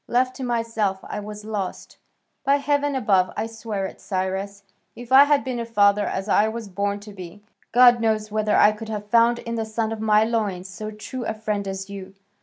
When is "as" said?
6.07-6.27, 11.67-11.87